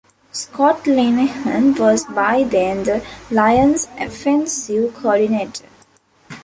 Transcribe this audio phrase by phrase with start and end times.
[0.31, 5.65] Scott Linehan was by then the Lions offensive coordinator.